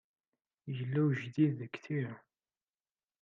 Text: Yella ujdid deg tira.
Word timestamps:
Yella 0.75 0.99
ujdid 1.07 1.51
deg 1.59 1.73
tira. 1.83 2.13